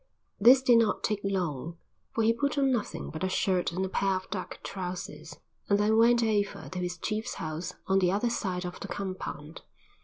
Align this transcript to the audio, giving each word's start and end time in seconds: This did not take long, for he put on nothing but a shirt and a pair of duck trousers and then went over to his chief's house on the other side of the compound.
This 0.39 0.63
did 0.63 0.79
not 0.79 1.03
take 1.03 1.19
long, 1.23 1.77
for 2.15 2.23
he 2.23 2.33
put 2.33 2.57
on 2.57 2.71
nothing 2.71 3.11
but 3.11 3.23
a 3.23 3.29
shirt 3.29 3.71
and 3.71 3.85
a 3.85 3.87
pair 3.87 4.15
of 4.15 4.27
duck 4.31 4.59
trousers 4.63 5.35
and 5.69 5.77
then 5.77 5.95
went 5.95 6.23
over 6.23 6.69
to 6.69 6.79
his 6.79 6.97
chief's 6.97 7.35
house 7.35 7.75
on 7.85 7.99
the 7.99 8.11
other 8.11 8.31
side 8.31 8.65
of 8.65 8.79
the 8.79 8.87
compound. 8.87 9.61